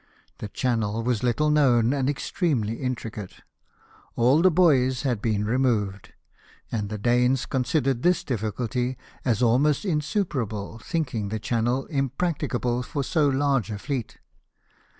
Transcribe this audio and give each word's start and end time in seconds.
The 0.39 0.47
channel 0.49 1.03
was 1.03 1.21
little 1.21 1.51
known 1.51 1.93
and 1.93 2.09
extremely 2.09 2.77
intricate; 2.81 3.41
all 4.15 4.41
the 4.41 4.49
buoys 4.49 5.03
had 5.03 5.21
been 5.21 5.45
removed; 5.45 6.11
and 6.71 6.89
the 6.89 6.97
Danes 6.97 7.45
considered 7.45 8.01
this 8.01 8.23
diffi 8.23 8.51
culty 8.51 8.95
as 9.23 9.43
almost 9.43 9.85
insuperable, 9.85 10.79
thinking 10.79 11.29
the 11.29 11.37
channel 11.37 11.85
im 11.91 12.09
practicable 12.09 12.81
for 12.81 13.03
so 13.03 13.29
large 13.29 13.69
a 13.69 13.77
fleet. 13.77 14.17